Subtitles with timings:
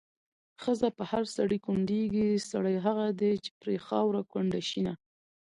[0.61, 4.93] ښځه په هر سړي کونډيږي، سړی هغه دی چې پرې خاوره کونډه شينه